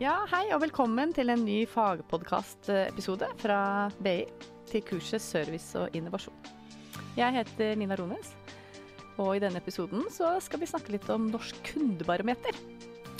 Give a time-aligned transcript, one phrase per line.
[0.00, 3.58] Ja, hei og velkommen til en ny fagpodkastepisode fra
[4.00, 4.22] BI
[4.70, 6.38] til kurset Service og innovasjon.
[7.18, 8.30] Jeg heter Nina Rones,
[9.20, 12.56] og i denne episoden så skal vi snakke litt om Norsk kundebarometer.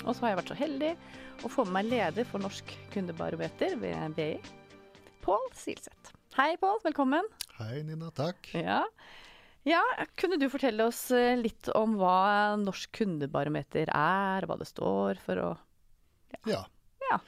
[0.07, 0.91] Og så har jeg vært så heldig
[1.45, 4.33] å få med meg leder for Norsk kundebarometer ved BI,
[5.21, 6.15] Pål Silseth.
[6.33, 7.29] Hei Pål, velkommen.
[7.61, 8.55] Hei Nina, takk.
[8.57, 8.87] Ja.
[9.69, 9.85] ja,
[10.17, 15.49] kunne du fortelle oss eh, litt om hva Norsk kundebarometer er, hva det står for
[15.51, 15.67] og
[16.49, 16.63] Ja.
[17.09, 17.19] Ja.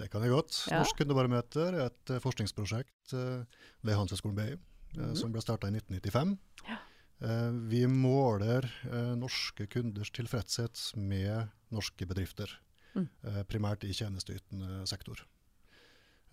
[0.00, 0.56] Det kan jeg godt.
[0.72, 3.44] Norsk kundebarometer er et eh, forskningsprosjekt eh,
[3.84, 4.56] ved Handelshøyskolen BI
[4.98, 5.14] mm.
[5.18, 6.32] som ble starta i 1995.
[6.32, 6.72] Mhm.
[6.72, 6.78] Ja.
[7.22, 12.50] Eh, vi måler eh, norske kunders tilfredshet med norske bedrifter.
[12.94, 13.06] Mm.
[13.24, 15.22] eh, primært i tjenesteytende sektor.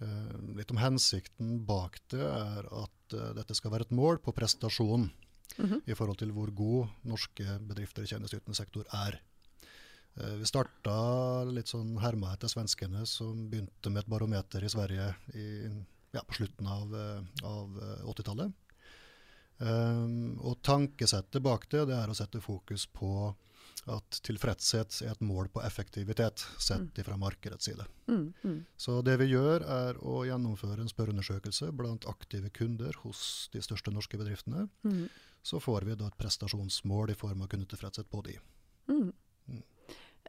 [0.03, 4.35] Eh, litt om hensikten bak det er at eh, dette skal være et mål på
[4.35, 5.09] prestasjon
[5.57, 5.81] Mhm.
[5.89, 9.19] i forhold til hvor god norske bedrifter i tjenesteytende sektor er.
[10.19, 10.95] Eh, Vi starta
[11.47, 15.49] litt sånn herma etter svenskene, som begynte med et barometer i Sverige i,
[16.11, 18.65] ja, på slutten av, eh, av eh, 80-tallet.
[19.59, 23.33] Um, og tankesettet bak det, det er å sette fokus på
[23.91, 27.83] at tilfredshet er et mål på effektivitet, sett fra markedets side.
[28.07, 28.57] Mm, mm.
[28.79, 33.91] Så det vi gjør, er å gjennomføre en spørreundersøkelse blant aktive kunder hos de største
[33.91, 34.69] norske bedriftene.
[34.87, 35.09] Mm.
[35.43, 38.37] Så får vi da et prestasjonsmål i form av kundetilfredshet på de.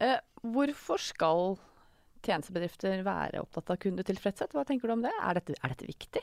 [0.01, 1.59] Eh, hvorfor skal
[2.25, 4.53] tjenestebedrifter være opptatt av kundetilfredshet?
[4.57, 5.13] Hva tenker du om det?
[5.21, 6.23] Er dette, er dette viktig?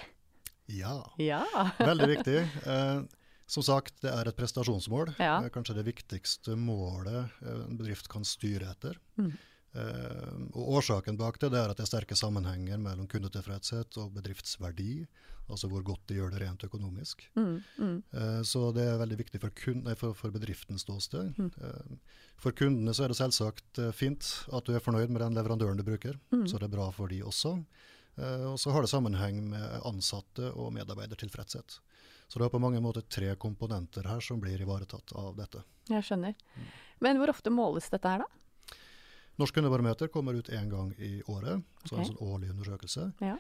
[0.74, 1.44] Ja, Ja.
[1.80, 2.40] veldig viktig.
[2.68, 3.02] Eh,
[3.48, 5.14] som sagt, det er et prestasjonsmål.
[5.22, 5.38] Ja.
[5.44, 8.98] Eh, kanskje det viktigste målet eh, en bedrift kan styre etter.
[9.18, 9.32] Mm.
[9.78, 14.14] Eh, og Årsaken bak det, det er at det er sterke sammenhenger mellom kundetilfredshet og
[14.18, 15.06] bedriftsverdi.
[15.48, 17.22] Altså hvor godt de gjør det rent økonomisk.
[17.40, 21.38] Mm, mm, Eh, Så det er veldig viktig for, kun, nei, for, for bedriftens ståsted.
[21.38, 21.52] Mm.
[21.62, 25.78] Eh, For kundene så er det selvsagt fint at du er fornøyd med den leverandøren
[25.80, 26.20] du bruker.
[26.34, 26.48] Mm.
[26.52, 27.54] Så det er bra for de også.
[28.18, 31.80] Eh, Og så har det sammenheng med ansatte og medarbeidertilfredshet.
[32.28, 35.64] Så det er på mange måter tre komponenter her som blir ivaretatt av dette.
[35.88, 36.36] jeg skjønner.
[36.58, 36.66] Mm.
[37.00, 38.26] Men hvor ofte måles dette her, da?
[39.38, 42.04] Norsk kundebarometer kommer ut én gang i året, så okay.
[42.04, 43.08] en sånn årlig undersøkelse.
[43.22, 43.36] Ja.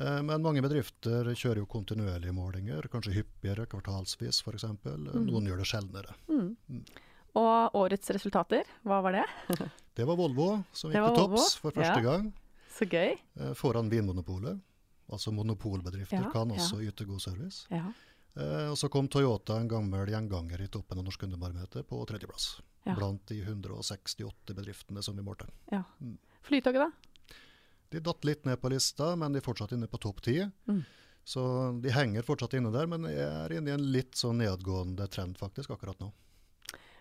[0.00, 4.64] Eh, Men mange bedrifter kjører jo kontinuerlige målinger, kanskje hyppigere, kvartalsvis f.eks.
[4.84, 5.26] Mm.
[5.28, 6.14] Noen gjør det sjeldnere.
[6.30, 6.54] Mm.
[6.68, 6.84] Mm.
[7.36, 9.26] Og årets resultater, hva var det?
[9.96, 12.04] Det var Volvo som gikk til topps for første ja.
[12.06, 12.30] gang,
[12.72, 13.18] Så gøy.
[13.36, 14.56] eh, foran Vinmonopolet.
[15.12, 16.56] Altså monopolbedrifter Ja, kan ja.
[16.56, 17.66] også yte god service.
[17.68, 17.90] Ja.
[18.34, 22.54] Eh, og så kom Toyota, en gammel gjenganger i toppen av Norsk kundebarometer, på tredjeplass.
[22.86, 22.96] Ja.
[22.96, 25.48] Blant de 168 bedriftene som vi målte.
[25.70, 25.84] ja.
[26.00, 26.18] Mm.
[26.42, 27.36] Flytoget, da?
[27.92, 30.40] De datt litt ned på lista, men de er fortsatt inne på topp ti.
[30.66, 30.80] Mm.
[31.22, 31.42] Så
[31.84, 35.70] de henger fortsatt inne der, men er inne i en litt sånn nedgående trend faktisk
[35.70, 36.08] akkurat nå.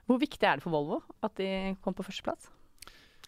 [0.05, 2.51] Hvor viktig er det for Volvo at de kom på førsteplass?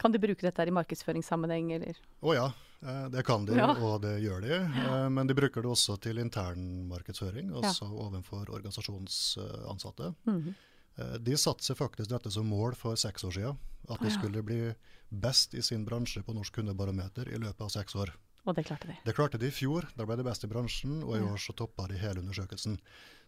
[0.04, 2.00] Kan de bruke dette her i markedsføringssammenheng, eller?
[2.20, 2.50] Å ja,
[2.84, 3.70] eh, det kan de, Ja.
[3.72, 4.54] og det gjør de.
[4.60, 7.92] Eh, Men de bruker det også til internmarkedsføring, altså ja.
[8.08, 10.14] overfor organisasjonsansatte.
[10.28, 10.54] Mm -hmm.
[11.24, 13.58] De satser faktisk dette som mål for seks år siden.
[13.90, 14.76] At de skulle bli
[15.10, 18.14] best i sin bransje på Norsk kundebarometer i løpet av seks år.
[18.46, 18.96] Og det klarte de.
[19.06, 21.54] Det klarte de i fjor, da ble de best i bransjen, og i år så
[21.56, 22.78] toppa de hele undersøkelsen.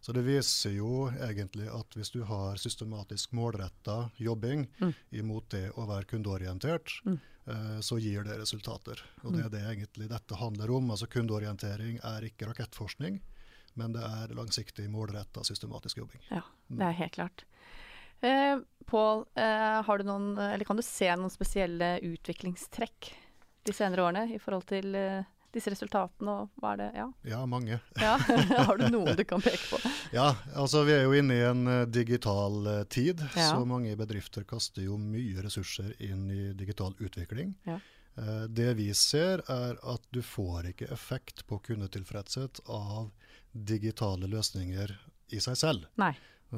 [0.03, 4.93] Så det viser jo egentlig at hvis du har systematisk målretta jobbing Mm.
[5.11, 7.19] imot det å være kundeorientert, Mm.
[7.47, 8.99] eh, så gir det resultater.
[9.23, 10.91] Og det er det egentlig dette handler om.
[10.91, 13.21] Altså Kundeorientering er ikke rakettforskning,
[13.75, 16.19] men det er langsiktig, målretta, systematisk jobbing.
[16.29, 17.43] Ja, det er helt klart.
[18.21, 23.13] Eh, Pål, eh, har du noen, eller kan du se noen spesielle utviklingstrekk
[23.65, 25.23] de senere årene i forhold til eh,
[25.55, 27.05] disse resultatene, og hva er det Ja.
[27.31, 27.79] Ja, mange.
[28.01, 28.17] ja.
[28.67, 29.79] har du noen du kan peke på?
[30.13, 33.49] Ja, altså vi er jo inne i en eh, digital eh, tid, Ja.
[33.55, 37.55] så mange bedrifter kaster jo mye ressurser inn i digital utvikling.
[37.65, 37.79] Ja.
[38.47, 43.09] Det vi ser er at du får ikke effekt på kundetilfredshet av
[43.51, 44.93] digitale løsninger
[45.35, 45.89] i seg selv.
[45.99, 46.13] Nei.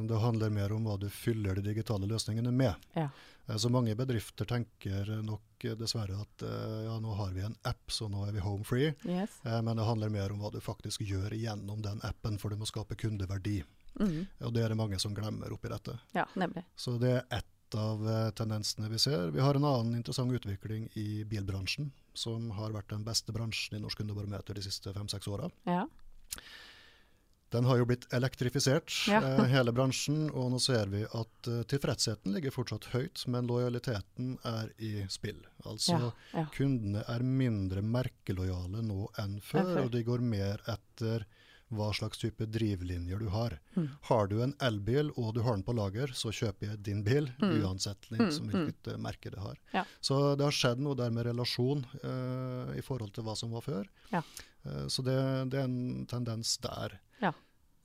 [0.07, 2.75] Det handler mer om hva du fyller de digitale løsningene med.
[2.93, 3.09] Ja.
[3.47, 7.55] Eh, Så mange bedrifter tenker nok eh, dessverre at eh, ja, nå har vi en
[7.63, 8.93] app, så nå er vi home free.
[9.07, 9.39] Yes.
[9.43, 12.67] Men det handler mer om hva du faktisk gjør gjennom den appen, for du må
[12.69, 13.63] skape kundeverdi.
[13.99, 14.25] Mm.
[14.45, 15.97] Og det er det mange som glemmer oppi dette.
[16.13, 16.65] Ja, nemlig.
[16.75, 18.03] Så det er ett av
[18.37, 19.31] tendensene vi ser.
[19.35, 23.81] Vi har en annen interessant utvikling i bilbransjen, som har vært den beste bransjen i
[23.83, 25.49] Norsk kundebarometer de siste fem-seks åra.
[25.67, 25.83] Ja.
[27.49, 29.21] Den har jo blitt elektrifisert, Ja.
[29.23, 34.37] eh, hele bransjen, og nå ser vi at eh, tilfredsheten ligger fortsatt høyt, men lojaliteten
[34.43, 35.39] er i spill.
[35.65, 36.45] Altså Ja, ja.
[36.51, 39.83] kundene er mindre merkelojale nå enn før, før.
[39.85, 41.25] og de går mer etter
[41.69, 43.57] hva slags type drivlinjer du har.
[43.75, 43.87] Mm.
[44.07, 47.27] Har du en elbil og du har den på lager, så kjøper jeg din bil,
[47.41, 47.61] Mm.
[47.63, 49.01] uansett Mm, liksom, hvilket mm.
[49.01, 49.57] merke det har.
[49.73, 49.83] Ja.
[50.01, 53.61] Så det har skjedd noe der med relasjon uh, i forhold til hva som var
[53.61, 53.85] før.
[54.13, 54.21] Ja.
[54.65, 56.99] Uh, så det, det er en tendens der.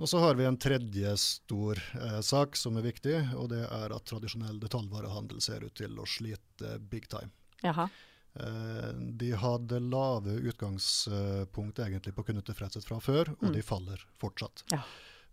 [0.00, 3.92] Og så har vi en tredje stor eh, sak som er viktig, og det er
[3.94, 7.30] at tradisjonell detaljvarehandel ser ut til å slite big time.
[7.62, 7.88] Jaha.
[8.34, 13.52] Eh, De hadde lave utgangspunkt egentlig på kundetilfredshet fra før, og Mm.
[13.52, 14.64] de faller fortsatt.
[14.72, 14.82] Ja.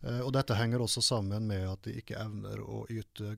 [0.04, 3.38] Eh, Og dette henger også sammen med at de ikke evner å yte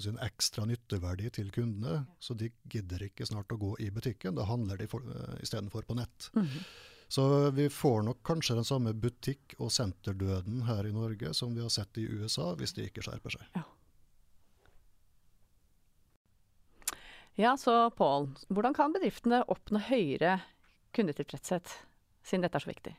[0.00, 4.36] si, en ekstra nytteverdi til kundene, så de gidder ikke snart å gå i butikken.
[4.36, 6.30] Da handler de eh, istedenfor på nett.
[6.34, 6.64] Mhm.
[7.10, 11.64] Så vi får nok kanskje den samme butikk- og senterdøden her i Norge som vi
[11.64, 13.62] har sett i USA, hvis de ikke skjerper seg.
[17.40, 20.38] Ja, så Pål, hvordan kan bedriftene oppnå høyere
[20.94, 21.72] kundetilfredshet,
[22.22, 22.94] siden dette er så viktig?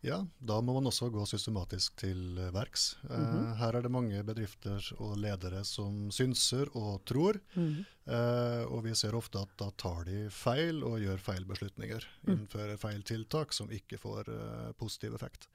[0.00, 2.96] Ja, da må man også gå systematisk til eh, verks.
[3.02, 3.54] Mm -hmm.
[3.56, 9.14] Her er det mange bedrifter og ledere som synser og tror, eh, og vi ser
[9.14, 12.08] ofte at da tar de feil og gjør feil beslutninger.
[12.22, 12.32] Mm.
[12.32, 14.24] Innfører feil tiltak som ikke får
[14.78, 15.48] positiv effekt.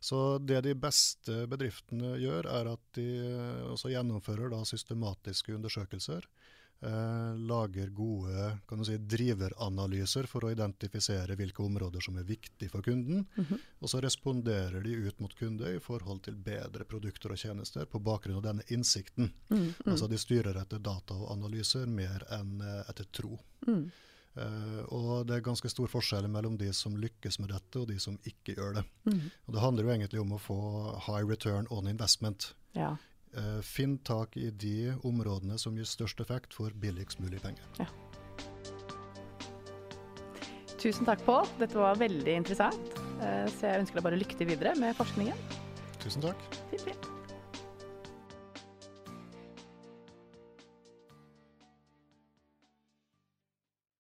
[0.00, 6.24] Så det de beste bedriftene gjør, er at de også gjennomfører da systematiske undersøkelser.
[6.82, 13.26] Eh, lager gode si, driveranalyser for å identifisere hvilke områder som er viktige for kunden.
[13.36, 13.58] Mhm.
[13.80, 18.00] Og så responderer de ut mot kunde i forhold til bedre produkter og tjenester på
[18.00, 19.28] bakgrunn av denne innsikten.
[19.50, 23.38] Mm, mm, Altså de styrer etter data og analyser mer enn eh, etter tro.
[23.66, 23.90] mm.
[24.36, 27.98] Eh, og det er ganske stor forskjell mellom de som lykkes med dette og de
[27.98, 28.84] som ikke gjør det.
[29.04, 29.24] Mm.
[29.46, 30.58] Og det handler jo egentlig om å få
[31.08, 32.54] high return on investment.
[32.72, 32.96] Ja.
[33.36, 37.62] Eh, finn tak i de områdene som gir størst effekt for billigst mulig penger.
[40.80, 41.46] Tusen takk, Pål.
[41.60, 42.98] Dette var veldig interessant.
[43.20, 45.36] Eh, Så jeg ønsker deg bare lykke til videre med forskningen.
[46.00, 46.40] Tusen takk.
[46.72, 47.10] Fint, fint.